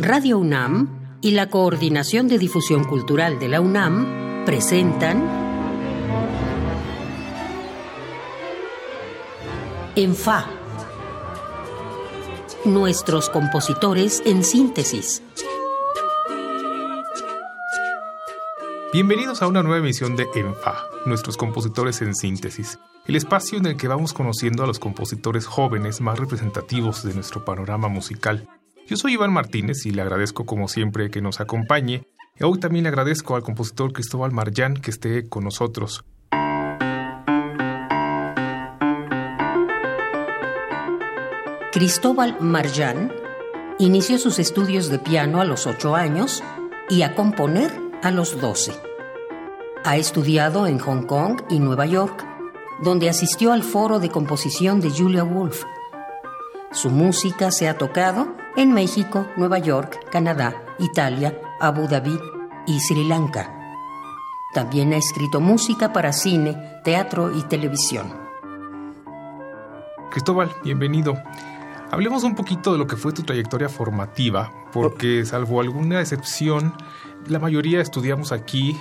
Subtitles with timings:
[0.00, 5.28] Radio UNAM y la Coordinación de Difusión Cultural de la UNAM presentan
[9.96, 10.46] En Fa.
[12.64, 15.20] Nuestros compositores en síntesis.
[18.92, 20.76] Bienvenidos a una nueva emisión de ENFA,
[21.06, 26.00] nuestros compositores en síntesis, el espacio en el que vamos conociendo a los compositores jóvenes
[26.00, 28.48] más representativos de nuestro panorama musical.
[28.88, 32.06] Yo soy Iván Martínez y le agradezco como siempre que nos acompañe.
[32.40, 36.06] Hoy también le agradezco al compositor Cristóbal Marján que esté con nosotros.
[41.70, 43.12] Cristóbal Marján
[43.78, 46.42] inició sus estudios de piano a los 8 años
[46.88, 47.70] y a componer
[48.02, 48.72] a los 12.
[49.84, 52.26] Ha estudiado en Hong Kong y Nueva York,
[52.82, 55.62] donde asistió al foro de composición de Julia Wolf.
[56.72, 62.18] Su música se ha tocado en México, Nueva York, Canadá, Italia, Abu Dhabi
[62.66, 63.54] y Sri Lanka.
[64.52, 68.12] También ha escrito música para cine, teatro y televisión.
[70.10, 71.16] Cristóbal, bienvenido.
[71.92, 76.74] Hablemos un poquito de lo que fue tu trayectoria formativa, porque salvo alguna excepción,
[77.28, 78.76] la mayoría estudiamos aquí,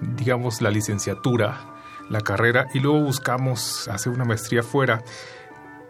[0.00, 1.74] digamos, la licenciatura,
[2.08, 5.02] la carrera, y luego buscamos hacer una maestría fuera.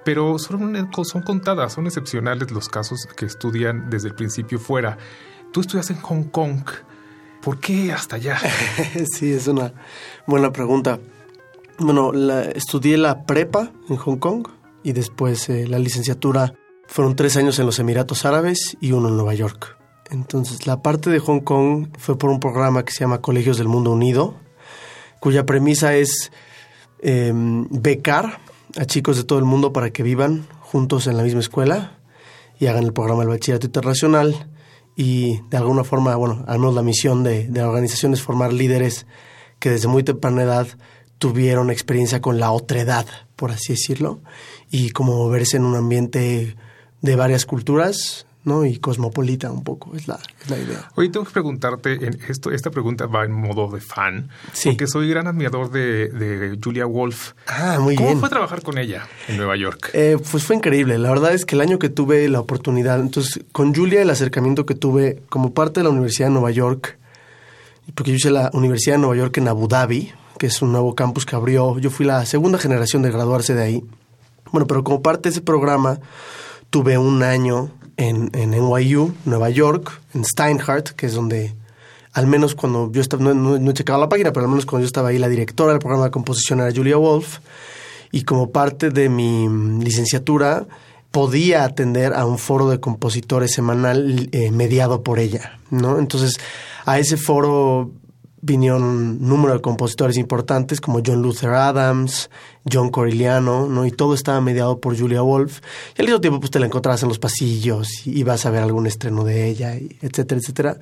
[0.08, 4.96] Pero son, contadas, son excepcionales los casos que estudian desde el principio fuera.
[5.52, 6.62] Tú estudias en Hong Kong.
[7.42, 8.38] ¿Por qué hasta allá?
[9.12, 9.74] sí, es una
[10.26, 10.98] buena pregunta.
[11.78, 12.12] Bueno,
[12.54, 14.48] estudié la prepa en Hong Kong
[14.82, 16.54] y después eh, la licenciatura
[16.86, 19.76] fueron tres años en los Emiratos Árabes y uno en Nueva York.
[20.08, 23.68] Entonces, la parte de Hong Kong fue por un programa que se llama Colegios del
[23.68, 24.36] Mundo Unido,
[25.20, 26.32] cuya premisa es
[27.02, 31.40] em, becar a chicos de todo el mundo para que vivan juntos en la misma
[31.40, 31.98] escuela
[32.58, 34.48] y hagan el programa del bachillerato internacional
[34.96, 38.52] y de alguna forma, bueno, al menos la misión de, de la organización es formar
[38.52, 39.06] líderes
[39.58, 40.66] que desde muy temprana edad
[41.18, 44.20] tuvieron experiencia con la otredad, por así decirlo,
[44.70, 46.56] y como verse en un ambiente
[47.00, 48.64] de varias culturas, ¿no?
[48.64, 50.90] Y cosmopolita un poco, es la, es la idea.
[50.96, 54.70] Oye, tengo que preguntarte, en esto, esta pregunta va en modo de fan, Sí.
[54.70, 57.34] porque soy gran admirador de, de Julia Wolf.
[57.46, 58.20] Ah, muy ¿Cómo bien.
[58.20, 59.90] fue trabajar con ella en Nueva York?
[59.92, 60.98] Eh, pues fue increíble.
[60.98, 64.66] La verdad es que el año que tuve la oportunidad, entonces con Julia el acercamiento
[64.66, 66.98] que tuve como parte de la Universidad de Nueva York,
[67.94, 70.94] porque yo hice la Universidad de Nueva York en Abu Dhabi, que es un nuevo
[70.94, 73.84] campus que abrió, yo fui la segunda generación de graduarse de ahí.
[74.52, 75.98] Bueno, pero como parte de ese programa
[76.70, 81.54] tuve un año en, en NYU, Nueva York, en Steinhardt, que es donde
[82.14, 84.84] al menos cuando yo estaba, no, no- he checado la página, pero al menos cuando
[84.84, 87.38] yo estaba ahí, la directora del programa de composición era Julia Wolf
[88.10, 89.46] y como parte de mi
[89.84, 90.66] licenciatura
[91.10, 95.98] podía atender a un foro de compositores semanal eh, mediado por ella, ¿no?
[95.98, 96.34] Entonces,
[96.86, 97.90] a ese foro
[98.40, 102.30] vinieron un número de compositores importantes como John Luther Adams,
[102.70, 103.86] John Corigliano, ¿no?
[103.86, 105.60] Y todo estaba mediado por Julia Wolf.
[105.96, 108.62] Y al mismo tiempo, pues te la encontrabas en los pasillos y ibas a ver
[108.62, 110.78] algún estreno de ella, y etcétera, etcétera.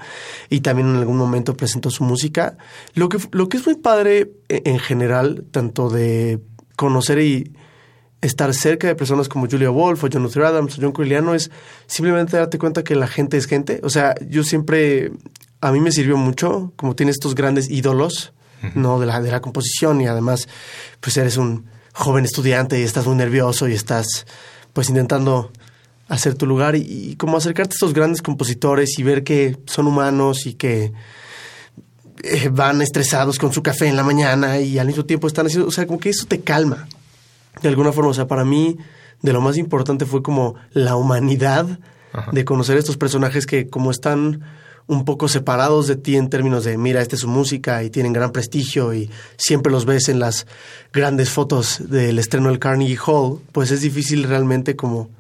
[0.51, 2.57] Y también en algún momento presentó su música.
[2.95, 6.41] Lo que, lo que es muy padre eh, en general, tanto de
[6.77, 7.53] conocer y
[8.21, 11.51] estar cerca de personas como Julia Wolf o John Luther Adams o John Corigliano es
[11.87, 13.81] simplemente darte cuenta que la gente es gente.
[13.83, 15.13] O sea, yo siempre,
[15.61, 18.33] a mí me sirvió mucho, como tiene estos grandes ídolos,
[18.75, 18.99] ¿no?
[18.99, 20.49] De la, de la composición y además,
[21.01, 24.27] pues eres un joven estudiante y estás muy nervioso y estás,
[24.73, 25.53] pues intentando
[26.09, 29.87] hacer tu lugar y, y como acercarte a estos grandes compositores y ver que son
[29.87, 30.93] humanos y que
[32.23, 35.69] eh, van estresados con su café en la mañana y al mismo tiempo están haciendo,
[35.69, 36.89] o sea, como que eso te calma
[37.61, 38.11] de alguna forma.
[38.11, 38.79] O sea, para mí,
[39.23, 41.79] de lo más importante fue como la humanidad
[42.13, 42.31] Ajá.
[42.33, 44.43] de conocer estos personajes que como están
[44.89, 48.13] un poco separados de ti en términos de, mira, esta es su música y tienen
[48.13, 50.47] gran prestigio y siempre los ves en las
[50.93, 55.11] grandes fotos del estreno del Carnegie Hall, pues es difícil realmente como,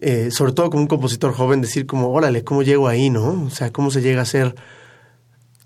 [0.00, 3.44] eh, sobre todo como un compositor joven, decir como, órale, ¿cómo llego ahí, no?
[3.46, 4.54] O sea, ¿cómo se llega a ser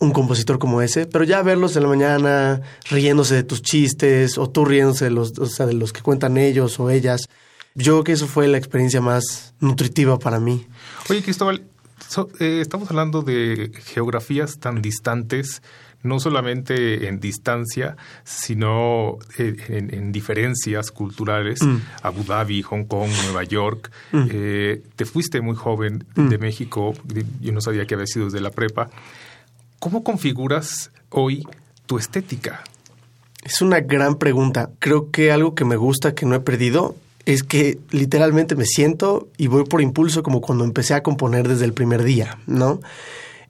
[0.01, 4.49] un compositor como ese, pero ya verlos en la mañana riéndose de tus chistes o
[4.49, 7.23] tú riéndose de los, o sea, de los que cuentan ellos o ellas.
[7.75, 10.67] Yo creo que eso fue la experiencia más nutritiva para mí.
[11.11, 11.65] Oye, Cristóbal,
[12.09, 15.63] so- eh, estamos hablando de geografías tan distantes,
[16.03, 21.59] no solamente en distancia, sino eh, en, en diferencias culturales.
[22.03, 23.91] Abu Dhabi, Hong Kong, Nueva York.
[24.13, 26.95] Eh, te fuiste muy joven de México,
[27.41, 28.91] yo no sabía que había sido desde la prepa.
[29.81, 31.47] ¿Cómo configuras hoy
[31.87, 32.63] tu estética?
[33.45, 34.71] Es una gran pregunta.
[34.79, 36.97] Creo que algo que me gusta que no he perdido
[37.29, 41.67] es que literalmente me siento y voy por impulso como cuando empecé a componer desde
[41.67, 42.81] el primer día, ¿no?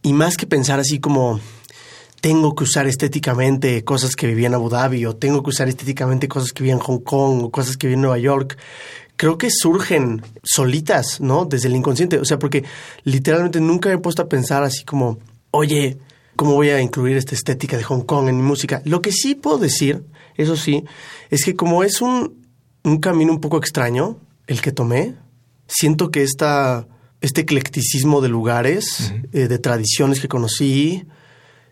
[0.03, 1.39] Y más que pensar así como
[2.21, 6.27] tengo que usar estéticamente cosas que viví en Abu Dhabi o tengo que usar estéticamente
[6.27, 8.59] cosas que vi en Hong Kong o cosas que vi en Nueva York,
[9.15, 11.45] creo que surgen solitas, ¿no?
[11.45, 12.19] Desde el inconsciente.
[12.19, 12.65] O sea, porque
[13.05, 15.21] literalmente nunca me he puesto a pensar así como,
[15.53, 15.99] oye,
[16.35, 18.83] ¿cómo voy a incluir esta estética de Hong Kong en mi música?
[18.85, 20.03] Lo que sí puedo decir,
[20.37, 20.83] eso sí,
[21.31, 22.48] es que como es un,
[22.89, 25.15] un camino un poco extraño el que tomé.
[25.67, 26.87] Siento que esta,
[27.21, 31.07] este eclecticismo de lugares, eh, de tradiciones que conocí,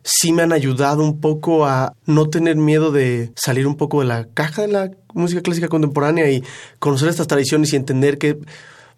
[0.02, 4.06] sí me han ayudado un poco a no tener miedo de salir un poco de
[4.06, 6.44] la caja de la música clásica contemporánea y
[6.78, 8.38] conocer estas tradiciones y entender que,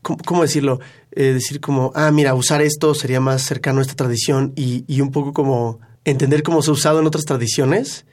[0.02, 0.80] ¿cómo, decirlo?
[1.12, 5.00] Eh, decir como, ah, mira, usar esto sería más cercano a esta tradición y, y
[5.00, 8.04] un poco como entender cómo se ha usado en otras tradiciones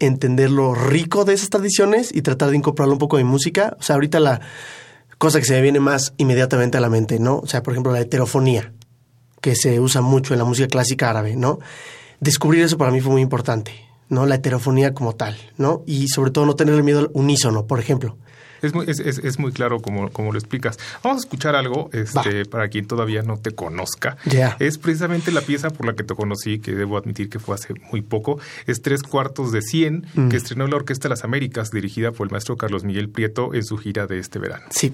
[0.00, 3.76] entender lo rico de esas tradiciones y tratar de incorporarlo un poco en música.
[3.78, 4.40] O sea, ahorita la
[5.18, 7.38] cosa que se me viene más inmediatamente a la mente, ¿no?
[7.38, 8.72] O sea, por ejemplo, la heterofonía,
[9.40, 11.58] que se usa mucho en la música clásica árabe, ¿no?
[12.20, 13.72] Descubrir eso para mí fue muy importante,
[14.08, 14.26] ¿no?
[14.26, 15.82] La heterofonía como tal, ¿no?
[15.86, 18.16] Y sobre todo no tener miedo al unísono, por ejemplo.
[18.62, 20.78] Es muy, es, es, muy claro como, como, lo explicas.
[21.02, 24.16] Vamos a escuchar algo este, para quien todavía no te conozca.
[24.58, 27.74] Es precisamente la pieza por la que te conocí, que debo admitir que fue hace
[27.92, 28.38] muy poco.
[28.66, 30.28] Es Tres Cuartos de Cien, mm.
[30.28, 33.64] que estrenó la Orquesta de las Américas, dirigida por el maestro Carlos Miguel Prieto en
[33.64, 34.64] su gira de este verano.
[34.70, 34.92] Sí.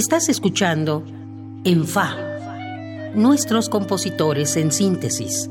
[0.00, 1.04] Estás escuchando
[1.62, 2.16] En Fa,
[3.14, 5.50] nuestros compositores en síntesis.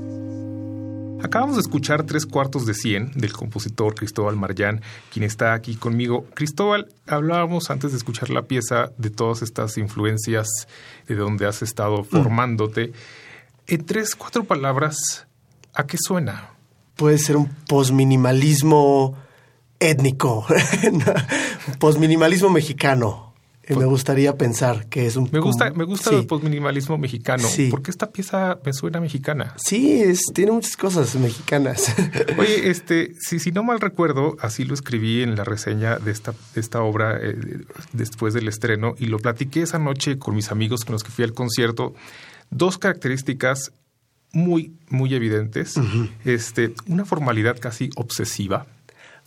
[1.21, 4.81] Acabamos de escuchar tres cuartos de cien del compositor Cristóbal Marján,
[5.13, 6.25] quien está aquí conmigo.
[6.33, 10.47] Cristóbal, hablábamos antes de escuchar la pieza de todas estas influencias
[11.07, 12.91] de donde has estado formándote.
[13.67, 15.27] En tres, cuatro palabras,
[15.75, 16.55] ¿a qué suena?
[16.95, 19.15] Puede ser un posminimalismo
[19.79, 20.47] étnico,
[20.91, 23.28] un posminimalismo mexicano
[23.75, 25.29] me gustaría pensar que es un...
[25.31, 27.47] Me gusta, me gusta el postminimalismo mexicano.
[27.69, 29.53] Porque esta pieza me suena mexicana.
[29.57, 31.93] Sí, es, tiene muchas cosas mexicanas.
[32.37, 36.33] Oye, este, si, si no mal recuerdo, así lo escribí en la reseña de esta,
[36.55, 37.35] esta obra eh,
[37.93, 41.23] después del estreno y lo platiqué esa noche con mis amigos con los que fui
[41.23, 41.93] al concierto.
[42.49, 43.71] Dos características
[44.31, 45.75] muy, muy evidentes.
[46.25, 48.65] este, una formalidad casi obsesiva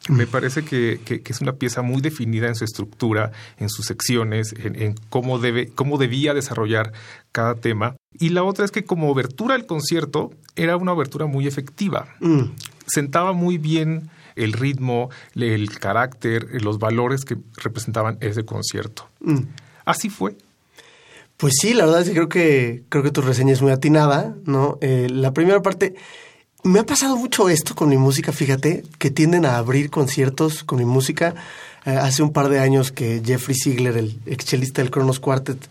[0.08, 4.94] me parece que, es una pieza muy definida en su estructura, en sus secciones, en,
[5.10, 6.92] cómo, debe, cómo debía desarrollar
[7.30, 7.96] cada tema.
[8.18, 12.08] Y la otra es que como obertura del concierto era una obertura muy efectiva.
[12.20, 12.42] Mm.
[12.86, 19.08] Sentaba muy bien el ritmo, el carácter, los valores que representaban ese concierto.
[19.20, 19.42] Mm.
[19.84, 20.36] Así fue.
[21.36, 24.34] Pues sí, la verdad es que creo que, creo que tu reseña es muy atinada,
[24.44, 24.78] ¿no?
[24.80, 25.94] Eh, la primera parte
[26.64, 30.78] me ha pasado mucho esto con mi música, fíjate, que tienden a abrir conciertos con
[30.78, 31.34] mi música.
[31.84, 35.68] Eh, hace un par de años que Jeffrey Ziegler, el ex chelista del Kronos Quartet,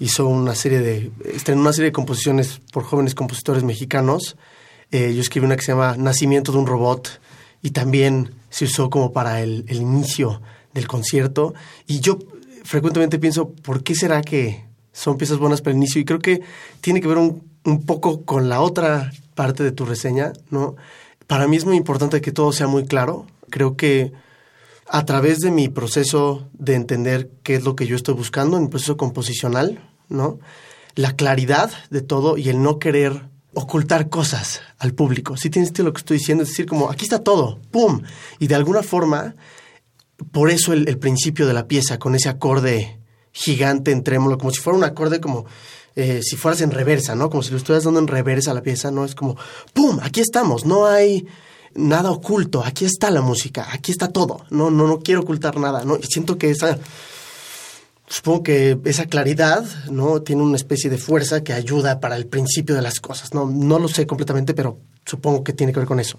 [0.00, 4.36] hizo una serie de, estrenó una serie de composiciones por jóvenes compositores mexicanos.
[4.90, 7.20] Eh, yo escribí una que se llama Nacimiento de un robot
[7.62, 11.54] y también se usó como para el, el inicio del concierto.
[11.86, 12.18] Y yo
[12.64, 16.00] frecuentemente pienso, ¿por qué será que son piezas buenas para el inicio?
[16.00, 16.42] Y creo que
[16.80, 20.76] tiene que ver un, un poco con la otra parte de tu reseña, ¿no?
[21.26, 24.12] Para mí es muy importante que todo sea muy claro, Creo que
[24.88, 28.64] a través de mi proceso de entender qué es lo que yo estoy buscando, en
[28.64, 30.38] mi proceso composicional, ¿no?
[30.94, 35.36] La claridad de todo y el no querer ocultar cosas al público.
[35.36, 38.02] Si tienes lo que estoy diciendo, es decir, como aquí está todo, ¡pum!
[38.38, 39.36] Y de alguna forma,
[40.32, 42.98] por eso el, principio de la pieza, con ese acorde
[43.32, 45.46] gigante en trémolo, como si fuera un acorde como
[45.96, 47.30] eh, si fueras en reversa, ¿no?
[47.30, 49.04] Como si lo estuvieras dando en reversa a la pieza, ¿no?
[49.04, 49.36] Es como,
[49.72, 49.98] ¡pum!
[50.02, 51.26] Aquí estamos, no hay
[51.74, 55.84] nada oculto, aquí está la música, aquí está todo, no, no, no quiero ocultar nada,
[55.84, 55.96] ¿no?
[55.96, 56.78] Y siento que esa
[58.06, 62.74] supongo que esa claridad no tiene una especie de fuerza que ayuda para el principio
[62.74, 63.34] de las cosas.
[63.34, 66.18] No, no lo sé completamente, pero supongo que tiene que ver con eso.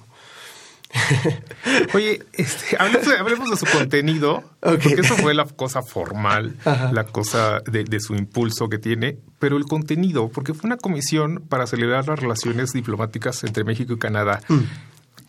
[1.93, 7.99] Oye, este, hablemos, de su contenido, porque eso fue la cosa formal, la cosa de,
[7.99, 12.71] su impulso que tiene, pero el contenido, porque fue una comisión para celebrar las relaciones
[12.73, 14.41] diplomáticas entre México y Canadá.
[14.47, 14.59] Mm.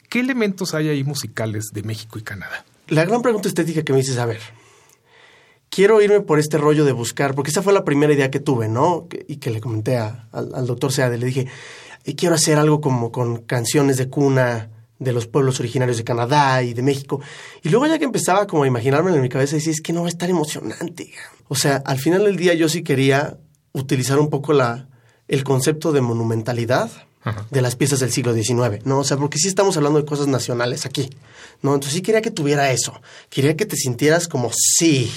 [0.09, 2.65] ¿Qué elementos hay ahí musicales de México y Canadá?
[2.89, 4.41] La gran pregunta estética que me dices, a ver,
[5.69, 8.69] quiero irme por este rollo de buscar, porque esa fue la primera idea que tuve,
[8.69, 9.09] ¿no?
[9.27, 11.49] Y que le comenté al, doctor Seade, le dije,
[12.17, 16.75] quiero hacer algo como con canciones de cuna de los pueblos originarios de Canadá y
[16.75, 17.21] de México.
[17.63, 20.01] Y luego ya que empezaba como a imaginarme en mi cabeza, decía, es que no
[20.01, 21.13] va a estar emocionante.
[21.49, 23.39] O sea, al final del día yo sí quería
[23.73, 24.89] utilizar un poco la,
[25.29, 26.91] el concepto de monumentalidad
[27.51, 29.01] de las piezas del siglo XIX, ¿no?
[29.01, 31.11] O sea, porque sí estamos hablando de cosas nacionales aquí,
[31.61, 31.75] ¿no?
[31.75, 33.01] Entonces sí quería que tuviera eso.
[33.31, 35.11] Quería que te sintieras como, sí,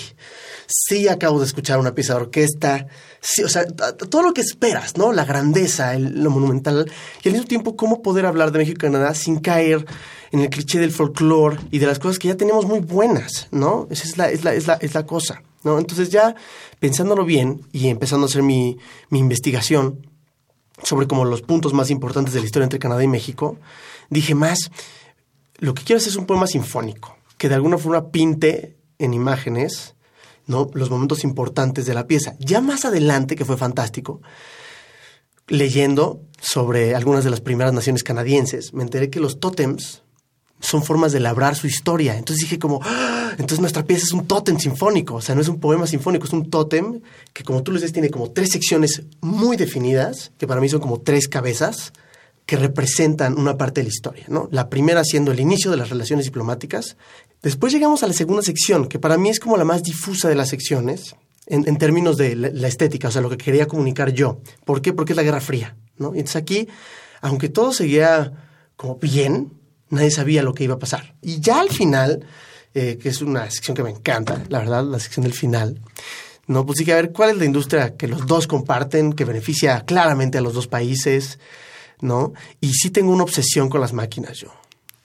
[0.66, 2.88] sí acabo de escuchar una pieza de orquesta,
[3.22, 5.12] sí, o sea, todo lo que esperas, ¿no?
[5.12, 6.92] La grandeza, lo monumental,
[7.24, 9.86] y al mismo tiempo cómo poder hablar de México y Canadá sin caer
[10.32, 13.88] en el cliché del folclore y de las cosas que ya tenemos muy buenas, ¿no?
[13.90, 15.80] Esa es la, es la, es la, es la cosa, ¿no?
[15.80, 16.36] Entonces ya
[16.80, 18.78] pensándolo bien y empezando a hacer mi,
[19.10, 20.08] mi investigación
[20.84, 23.58] sobre como los puntos más importantes de la historia entre Canadá y México,
[24.10, 24.72] dije más,
[25.58, 29.96] lo que quiero hacer es un poema sinfónico, que de alguna forma pinte en imágenes
[30.50, 30.70] ¿no?
[30.74, 32.36] los momentos importantes de la pieza.
[32.40, 34.22] Ya más adelante, que fue fantástico,
[35.48, 40.02] leyendo sobre algunas de las primeras naciones canadienses, me enteré que los tótems
[40.60, 42.18] son formas de labrar su historia.
[42.18, 43.32] Entonces dije como, ¡Ah!
[43.32, 46.34] entonces nuestra pieza es un tótem sinfónico, o sea, no es un poema sinfónico, es
[46.34, 50.60] un tótem que como tú lo dices tiene como tres secciones muy definidas, que para
[50.60, 51.94] mí son como tres cabezas,
[52.50, 54.26] que representan una parte de la historia.
[54.50, 56.98] La primera siendo el inicio de las relaciones diplomáticas.
[57.42, 60.36] Después llegamos a la segunda sección, que para mí es como la más difusa de
[60.36, 61.16] las secciones,
[61.50, 64.40] en, términos de la, estética, o sea, lo que quería comunicar yo.
[64.66, 64.94] ¿Por qué?
[64.94, 66.10] Porque es la Guerra Fría, ¿no?
[66.10, 66.68] Entonces aquí,
[67.22, 68.34] aunque todo seguía
[68.76, 69.52] como bien,
[69.90, 71.16] nadie sabía lo que iba a pasar.
[71.22, 72.26] Y ya al final,
[72.74, 75.82] eh, que es una sección que me encanta, la verdad, la sección del final,
[76.46, 79.26] no, pues sí que a ver cuál es la industria que los dos comparten, que
[79.26, 81.40] beneficia claramente a los dos países,
[82.02, 82.34] ¿no?
[82.62, 84.50] Y sí tengo una obsesión con las máquinas yo.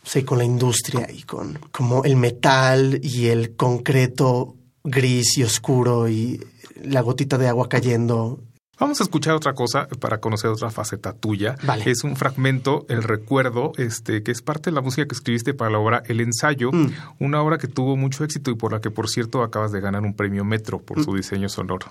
[0.04, 6.08] Sea, con la industria y con como el metal y el concreto gris y oscuro
[6.08, 6.40] y
[6.82, 8.40] la gotita de agua cayendo.
[8.78, 11.54] Vamos a escuchar otra cosa para conocer otra faceta tuya.
[11.62, 11.88] Vale.
[11.88, 15.70] Es un fragmento, El Recuerdo, este, que es parte de la música que escribiste para
[15.70, 16.92] la obra El Ensayo, mm.
[17.20, 20.02] una obra que tuvo mucho éxito y por la que, por cierto, acabas de ganar
[20.02, 21.04] un premio Metro por mm.
[21.04, 21.86] su diseño sonoro.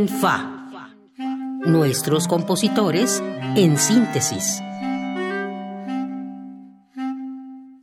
[0.00, 0.66] En Fa.
[1.66, 3.22] Nuestros compositores
[3.54, 4.62] en síntesis.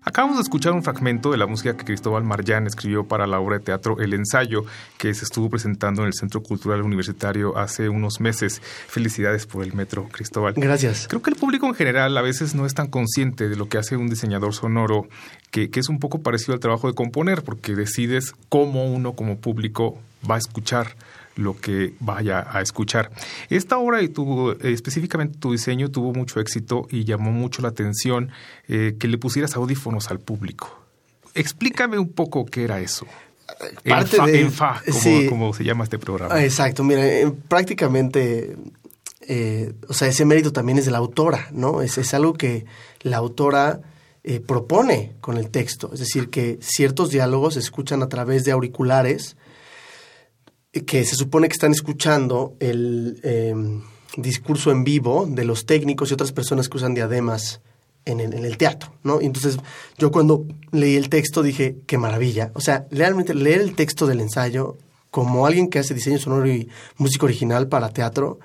[0.01, 3.59] Acabamos de escuchar un fragmento de la música que Cristóbal Marján escribió para la obra
[3.59, 4.65] de teatro El Ensayo,
[4.97, 8.61] que se estuvo presentando en el Centro Cultural Universitario hace unos meses.
[8.87, 10.55] Felicidades por el metro, Cristóbal.
[10.55, 11.07] Gracias.
[11.07, 13.77] Creo que el público en general a veces no es tan consciente de lo que
[13.77, 15.07] hace un diseñador sonoro,
[15.51, 19.37] que, que es un poco parecido al trabajo de componer, porque decides cómo uno como
[19.37, 20.95] público va a escuchar
[21.37, 23.11] lo que vaya a escuchar.
[23.49, 28.31] Esta obra y tu, específicamente tu diseño tuvo mucho éxito y llamó mucho la atención
[28.67, 30.77] eh, que le pusieras audífonos al público.
[31.33, 33.05] Explícame un poco qué era eso.
[33.87, 35.25] Parte en fa, de- en fa, como, sí.
[35.29, 36.33] como se llama este programa.
[36.35, 38.57] Ah, Exacto, mira, eh, prácticamente,
[39.21, 41.81] eh, o sea, ese mérito también es de la autora, ¿no?
[41.81, 42.65] Es, es algo que
[43.03, 43.79] la autora
[44.25, 48.51] eh, propone con el texto, es decir, que ciertos diálogos se escuchan a través de
[48.51, 49.36] auriculares eh,
[50.85, 53.53] que se supone que están escuchando el eh,
[54.17, 57.61] discurso en vivo de los técnicos y otras personas que usan diademas
[58.05, 59.21] en el, en el teatro, ¿no?
[59.21, 59.57] Y entonces
[59.97, 62.51] yo cuando leí el texto dije, qué maravilla.
[62.53, 64.77] O sea, realmente leer el texto del ensayo
[65.11, 68.39] como alguien que hace diseño sonoro y música original para teatro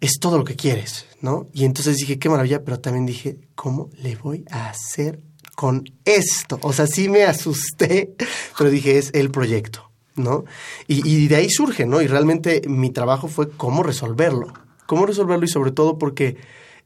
[0.00, 1.48] es todo lo que quieres, ¿no?
[1.52, 5.20] Y entonces dije, qué maravilla, pero también dije, ¿cómo le voy a hacer
[5.54, 6.58] con esto?
[6.62, 8.14] O sea, sí me asusté,
[8.56, 10.44] pero dije, es el proyecto, ¿no?
[10.86, 12.00] Y, y de ahí surge, ¿no?
[12.02, 14.52] Y realmente mi trabajo fue cómo resolverlo.
[14.86, 16.36] Cómo resolverlo y sobre todo porque...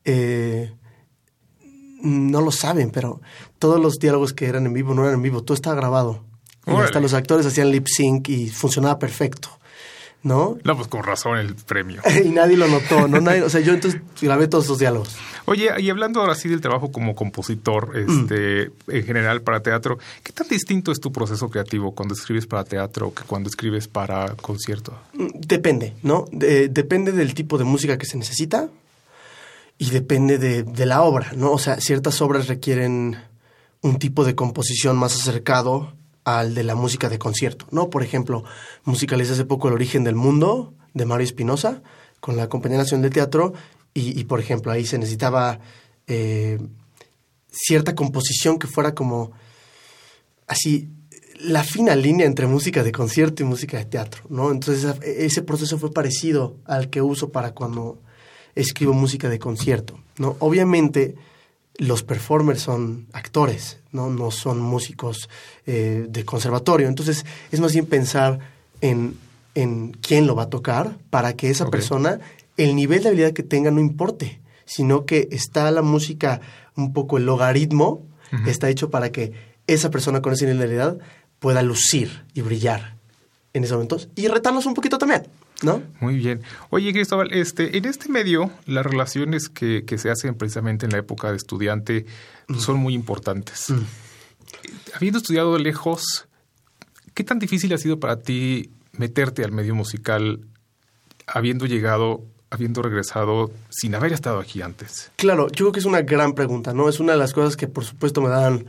[0.04, 0.72] eh,
[2.02, 3.20] no lo saben, pero
[3.58, 6.22] todos los diálogos que eran en vivo no eran en vivo, todo estaba grabado.
[6.66, 9.48] Y hasta los actores hacían lip sync y funcionaba perfecto,
[10.24, 10.58] ¿no?
[10.64, 12.02] No, pues con razón el premio.
[12.24, 13.20] y nadie lo notó, ¿no?
[13.20, 15.16] Nadie, o sea, yo entonces grabé todos esos diálogos.
[15.44, 20.32] Oye, y hablando ahora sí del trabajo como compositor, este, en general para teatro, ¿qué
[20.32, 24.98] tan distinto es tu proceso creativo cuando escribes para teatro que cuando escribes para concierto?
[25.12, 26.24] Mm, Depende, ¿no?
[26.32, 28.68] De- depende del tipo de música que se necesita
[29.76, 31.52] y depende de, de la obra, ¿no?
[31.52, 33.18] O sea, ciertas obras requieren
[33.82, 35.92] un tipo de composición más acercado
[36.24, 37.90] al de la música de concierto, ¿no?
[37.90, 38.44] Por ejemplo,
[38.84, 41.82] musicalicé hace poco El origen del mundo de Mario Espinosa
[42.20, 43.52] con la Compañía Nacional de Teatro
[43.96, 45.60] y, por ejemplo, ahí se necesitaba
[46.08, 46.58] eh,
[47.48, 49.30] cierta composición que fuera como
[50.48, 50.88] así
[51.38, 54.50] la fina línea entre música de concierto y música de teatro, ¿no?
[54.50, 58.00] Entonces ese proceso fue parecido al que uso para cuando
[58.54, 60.36] escribo música de concierto, ¿no?
[60.38, 61.16] Obviamente
[61.76, 64.10] los performers son actores, ¿no?
[64.10, 65.28] No son músicos
[65.66, 66.88] eh, de conservatorio.
[66.88, 68.38] Entonces es más bien pensar
[68.80, 69.16] en,
[69.54, 72.20] en quién lo va a tocar para que esa persona,
[72.56, 76.40] el nivel de habilidad que tenga no importe, sino que está la música
[76.76, 78.02] un poco el logaritmo,
[78.46, 79.32] está hecho para que
[79.68, 80.98] esa persona con ese nivel de habilidad
[81.38, 82.96] pueda lucir y brillar
[83.52, 85.22] en esos momentos y retarnos un poquito también,
[85.64, 85.82] ¿no?
[86.00, 86.42] Muy bien.
[86.70, 90.98] Oye, Cristóbal, este, en este medio, las relaciones que, que se hacen precisamente en la
[90.98, 92.06] época de estudiante
[92.58, 93.72] son muy importantes.
[94.94, 96.26] Habiendo estudiado lejos,
[97.14, 100.40] ¿qué tan difícil ha sido para ti meterte al medio musical
[101.26, 105.10] habiendo llegado, habiendo regresado sin haber estado aquí antes?
[105.16, 106.88] Claro, yo creo que es una gran pregunta, ¿no?
[106.88, 108.66] Es una de las cosas que por supuesto me dan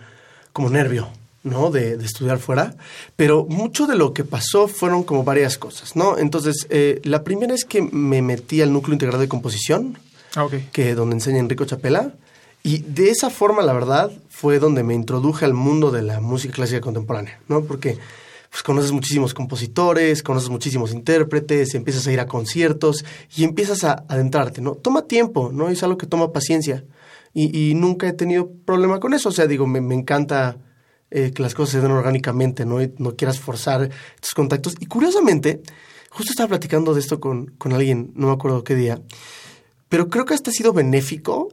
[0.53, 1.09] como nervio,
[1.45, 1.71] ¿no?
[1.71, 2.75] De, de estudiar fuera,
[3.15, 6.17] pero mucho de lo que pasó fueron como varias cosas, ¿no?
[6.17, 9.97] Entonces, eh, la primera es que me metí al núcleo integrado de composición,
[10.35, 10.55] Ah, ok.
[10.73, 12.13] que donde enseña Enrico Chapela,
[12.63, 16.55] y de esa forma, la verdad, fue donde me introduje al mundo de la música
[16.55, 17.63] clásica contemporánea, ¿no?
[17.63, 17.99] Porque
[18.49, 23.05] pues, conoces muchísimos compositores, conoces muchísimos intérpretes, empiezas a ir a conciertos
[23.37, 24.73] y empiezas a adentrarte, ¿no?
[24.73, 25.69] Toma tiempo, ¿no?
[25.69, 26.83] Es algo que toma paciencia.
[27.35, 29.29] Y, y nunca he tenido problema con eso.
[29.29, 30.57] O sea, digo, me, me encanta
[31.11, 32.81] eh, que las cosas se den orgánicamente, ¿no?
[32.81, 33.89] Y no quieras forzar
[34.19, 34.75] tus contactos.
[34.79, 35.61] Y curiosamente,
[36.09, 39.01] justo estaba platicando de esto con, con alguien, no me acuerdo qué día,
[39.89, 41.49] pero creo que hasta ha sido benéfico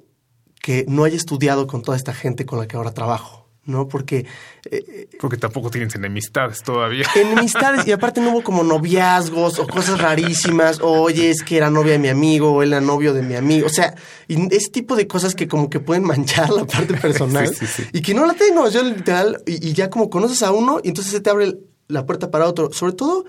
[0.60, 3.86] que no haya estudiado con toda esta gente con la que ahora trabajo, ¿no?
[3.86, 4.26] Porque
[4.70, 7.06] eh, Porque tampoco tienes enemistades todavía.
[7.16, 11.92] enemistades y aparte no hubo como noviazgos o cosas rarísimas, oye, es que era novia
[11.92, 13.94] de mi amigo o él era novio de mi amigo, o sea,
[14.28, 17.66] y ese tipo de cosas que como que pueden manchar la parte personal Sí, sí,
[17.66, 17.88] sí.
[17.92, 20.88] y que no la tengo, yo literal, y, y ya como conoces a uno y
[20.88, 21.56] entonces se te abre
[21.88, 23.24] la puerta para otro, sobre todo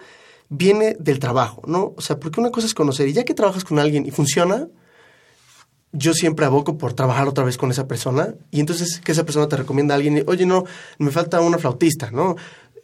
[0.50, 1.94] viene del trabajo, ¿no?
[1.98, 4.68] O sea, porque una cosa es conocer y ya que trabajas con alguien y funciona,
[5.94, 9.48] yo siempre aboco por trabajar otra vez con esa persona y entonces que esa persona
[9.48, 10.66] te recomienda a alguien, y, oye, no,
[10.98, 12.36] me falta una flautista, ¿no?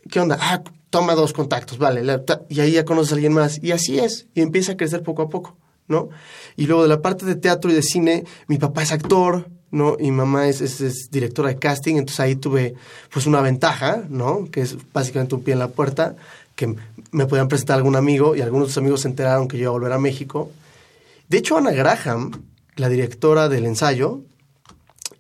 [0.10, 0.38] ¿Qué onda?
[0.40, 2.02] Ah, toma dos contactos, vale,
[2.50, 5.24] y ahí ya conoces a alguien más y así es, y empieza a crecer poco
[5.24, 6.10] a poco, ¿no?
[6.56, 9.98] Y luego de la parte de teatro y de cine, mi papá es actor, ¿no?
[10.00, 12.74] Y mi mamá es, es- es directora de casting, entonces ahí tuve
[13.14, 14.48] pues una ventaja, ¿no?
[14.52, 16.16] Que es básicamente un pie en la puerta,
[16.56, 16.76] que
[17.12, 19.62] me podían presentar a algún amigo y algunos de sus amigos se enteraron que yo
[19.64, 20.50] iba a volver a México.
[21.28, 22.32] De hecho, Ana Graham,
[22.80, 24.22] la directora del ensayo,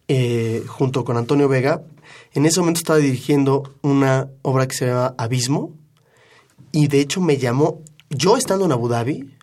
[0.07, 1.83] eh, junto con Antonio Vega,
[2.33, 5.75] en ese momento estaba dirigiendo una obra que se llama Abismo
[6.71, 9.35] y de hecho me llamó, yo estando en Abu Dhabi,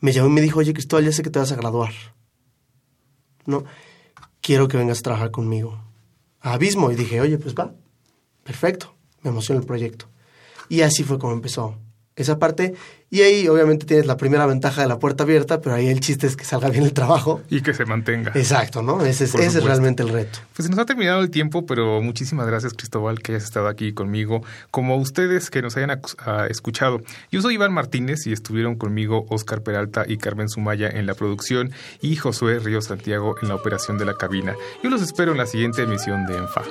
[0.00, 1.92] me llamó y me dijo, oye Cristóbal, ya sé que te vas a graduar.
[3.44, 3.64] ¿No?
[4.40, 5.78] Quiero que vengas a trabajar conmigo.
[6.40, 6.90] A Abismo.
[6.90, 7.74] Y dije, oye, pues va.
[8.42, 8.94] Perfecto.
[9.22, 10.06] Me emociona el proyecto.
[10.68, 11.78] Y así fue como empezó
[12.16, 12.74] esa parte.
[13.10, 16.26] Y ahí obviamente tienes la primera ventaja de la puerta abierta, pero ahí el chiste
[16.26, 17.42] es que salga bien el trabajo.
[17.48, 18.32] Y que se mantenga.
[18.34, 19.04] Exacto, ¿no?
[19.04, 20.40] Ese es, ese es realmente el reto.
[20.54, 23.92] Pues se nos ha terminado el tiempo, pero muchísimas gracias Cristóbal que hayas estado aquí
[23.92, 26.00] conmigo, como ustedes que nos hayan
[26.48, 27.00] escuchado.
[27.30, 31.70] Yo soy Iván Martínez y estuvieron conmigo Oscar Peralta y Carmen Sumaya en la producción
[32.00, 34.56] y Josué Río Santiago en la operación de la cabina.
[34.82, 36.62] Yo los espero en la siguiente emisión de ENFA.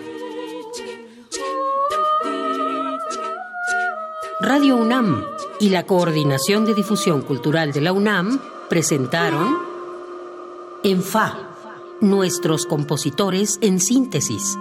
[4.45, 5.23] Radio UNAM
[5.61, 9.55] y la Coordinación de Difusión Cultural de la UNAM presentaron
[10.83, 11.55] En Fa,
[12.01, 14.57] nuestros compositores en síntesis